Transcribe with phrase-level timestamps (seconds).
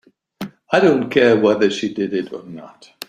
[0.71, 2.89] I don't care whether she did or not.